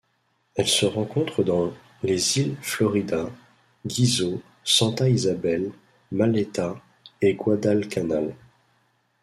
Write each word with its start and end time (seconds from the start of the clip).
Elle 0.55 0.67
se 0.67 0.87
rencontre 0.87 1.43
dans 1.43 1.71
les 2.01 2.39
îles 2.39 2.55
Florida, 2.63 3.29
Ghizo, 3.85 4.41
Santa 4.63 5.07
Isabel, 5.07 5.71
Malaita 6.11 6.81
et 7.21 7.35
Guadalcanal. 7.35 8.33